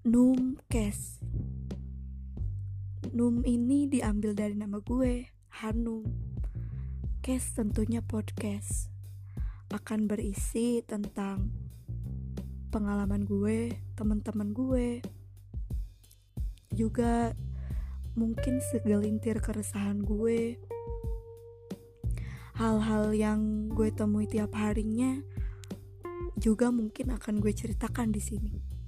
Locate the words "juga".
16.72-17.36, 26.40-26.72